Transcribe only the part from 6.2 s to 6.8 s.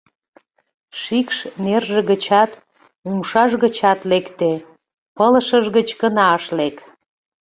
ыш лек.